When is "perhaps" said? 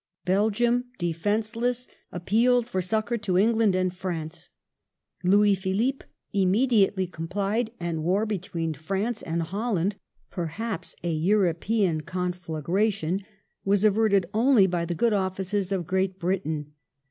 10.31-10.95